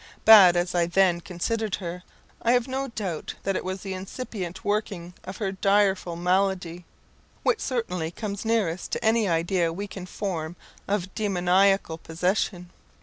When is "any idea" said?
9.05-9.71